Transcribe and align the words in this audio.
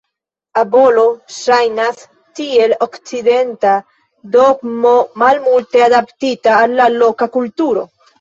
Abolo 0.59 1.01
ŝajnas 1.33 1.99
tiel 2.39 2.73
okcidenta 2.85 3.73
dogmo, 4.37 4.95
malmulte 5.25 5.85
adaptita 5.89 6.57
al 6.63 6.75
la 6.81 6.89
loka 6.95 7.29
kulturo. 7.37 7.85